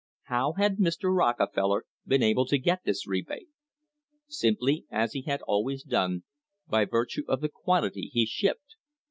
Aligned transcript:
How 0.23 0.53
had 0.53 0.77
Mr. 0.77 1.15
Rockefeller 1.15 1.85
been 2.07 2.23
able 2.23 2.47
to 2.47 2.57
get 2.57 2.83
this 2.85 3.05
rebate? 3.05 3.49
Simply 4.27 4.87
as 4.89 5.13
he 5.13 5.21
had 5.21 5.43
always 5.43 5.83
done— 5.83 6.23
by 6.71 6.85
virtue 6.85 7.21
of 7.27 7.41
the 7.41 7.49
quantity 7.49 8.09
he 8.11 8.25
shipped. 8.25 8.77